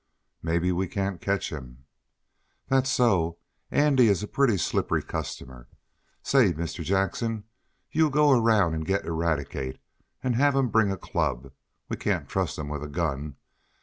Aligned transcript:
"Maybe 0.41 0.71
we 0.71 0.87
can't 0.87 1.21
catch 1.21 1.51
him." 1.51 1.85
"That's 2.69 2.89
so. 2.89 3.37
Andy 3.69 4.07
is 4.07 4.23
a 4.23 4.27
pretty 4.27 4.57
slippery 4.57 5.03
customer. 5.03 5.67
Say, 6.23 6.53
Mr. 6.53 6.83
Jackson, 6.83 7.43
you 7.91 8.09
go 8.09 8.31
around 8.31 8.73
and 8.73 8.83
get 8.83 9.05
Eradicate, 9.05 9.79
and 10.23 10.35
have 10.35 10.55
him 10.55 10.69
bring 10.69 10.91
a 10.91 10.97
club. 10.97 11.51
We 11.87 11.97
can't 11.97 12.27
trust 12.27 12.57
him 12.57 12.67
with 12.67 12.81
a 12.83 12.87
gun. 12.89 13.35